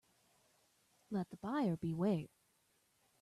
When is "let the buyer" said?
1.11-1.77